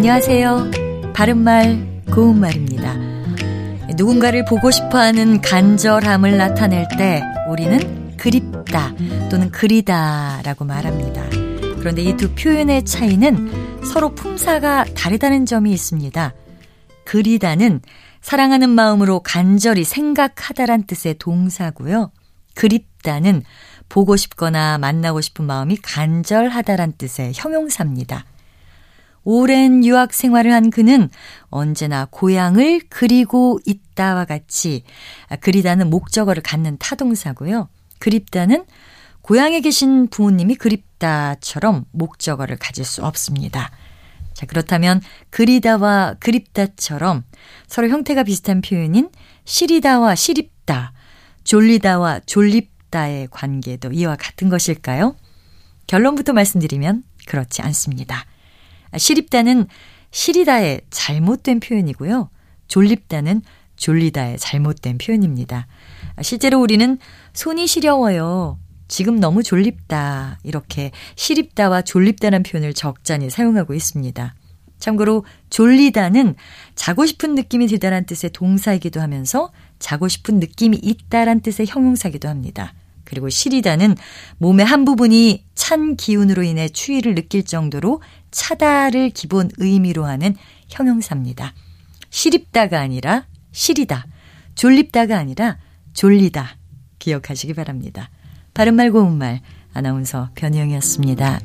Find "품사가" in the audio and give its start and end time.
14.14-14.86